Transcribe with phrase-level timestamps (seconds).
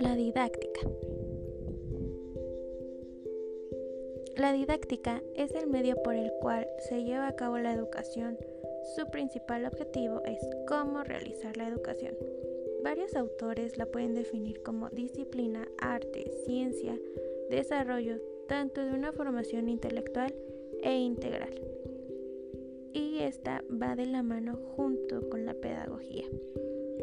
[0.00, 0.80] La didáctica.
[4.36, 8.38] La didáctica es el medio por el cual se lleva a cabo la educación.
[8.96, 10.38] Su principal objetivo es
[10.68, 12.14] cómo realizar la educación.
[12.82, 16.98] Varios autores la pueden definir como disciplina, arte, ciencia,
[17.48, 20.34] desarrollo tanto de una formación intelectual
[20.82, 21.54] e integral.
[23.22, 26.24] Esta va de la mano junto con la pedagogía.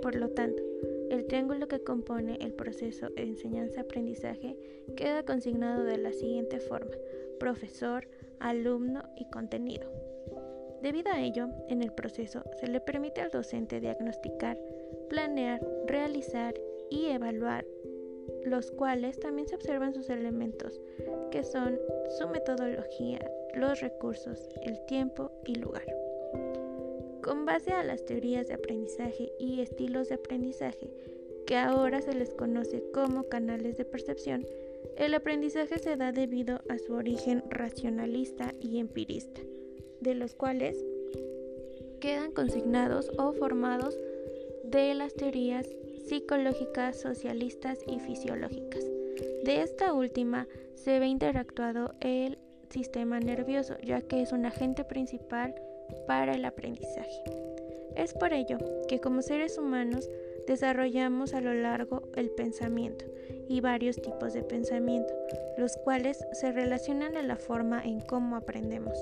[0.00, 0.62] Por lo tanto,
[1.10, 4.56] el triángulo que compone el proceso de enseñanza-aprendizaje
[4.96, 6.96] queda consignado de la siguiente forma,
[7.38, 8.08] profesor,
[8.40, 9.90] alumno y contenido.
[10.80, 14.58] Debido a ello, en el proceso se le permite al docente diagnosticar,
[15.10, 16.54] planear, realizar
[16.88, 17.66] y evaluar,
[18.46, 20.80] los cuales también se observan sus elementos,
[21.30, 23.20] que son su metodología,
[23.54, 25.84] los recursos, el tiempo y lugar.
[27.22, 30.90] Con base a las teorías de aprendizaje y estilos de aprendizaje,
[31.46, 34.46] que ahora se les conoce como canales de percepción,
[34.96, 39.40] el aprendizaje se da debido a su origen racionalista y empirista,
[40.00, 40.84] de los cuales
[42.00, 43.98] quedan consignados o formados
[44.64, 45.68] de las teorías
[46.06, 48.84] psicológicas, socialistas y fisiológicas.
[49.44, 52.38] De esta última se ve interactuado el
[52.70, 55.54] sistema nervioso, ya que es un agente principal
[56.06, 57.22] para el aprendizaje.
[57.94, 60.08] Es por ello que como seres humanos
[60.46, 63.04] desarrollamos a lo largo el pensamiento
[63.48, 65.12] y varios tipos de pensamiento,
[65.56, 68.98] los cuales se relacionan a la forma en cómo aprendemos.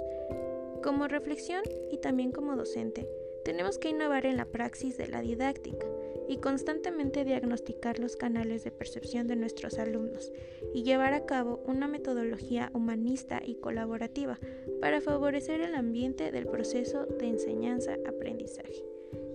[0.82, 3.08] Como reflexión y también como docente,
[3.44, 5.86] tenemos que innovar en la praxis de la didáctica
[6.28, 10.33] y constantemente diagnosticar los canales de percepción de nuestros alumnos
[10.72, 14.39] y llevar a cabo una metodología humanista y colaborativa
[14.80, 18.84] para favorecer el ambiente del proceso de enseñanza-aprendizaje.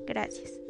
[0.05, 0.68] Gracias.